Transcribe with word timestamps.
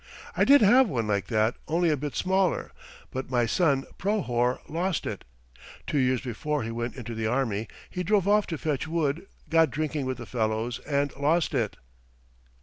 I 0.35 0.45
did 0.45 0.61
have 0.61 0.89
one 0.89 1.05
like 1.05 1.27
that 1.27 1.57
only 1.67 1.91
a 1.91 1.95
bit 1.95 2.15
smaller, 2.15 2.71
but 3.11 3.29
my 3.29 3.45
son 3.45 3.85
Prohor 3.99 4.57
lost 4.67 5.05
it. 5.05 5.23
Two 5.85 5.99
years 5.99 6.21
before 6.21 6.63
he 6.63 6.71
went 6.71 6.95
into 6.95 7.13
the 7.13 7.27
army, 7.27 7.67
he 7.87 8.01
drove 8.01 8.27
off 8.27 8.47
to 8.47 8.57
fetch 8.57 8.87
wood, 8.87 9.27
got 9.47 9.69
drinking 9.69 10.07
with 10.07 10.17
the 10.17 10.25
fellows, 10.25 10.79
and 10.87 11.15
lost 11.17 11.53
it. 11.53 11.77